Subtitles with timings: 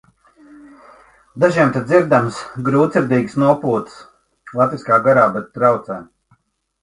[1.41, 3.99] Dažiem te dzirdamas grūtsirdīgas nopūtas.
[4.61, 5.99] Latviskā garā, bet traucē!